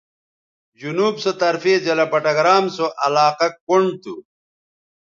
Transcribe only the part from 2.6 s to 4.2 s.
سو علاقہ کنڈ تھو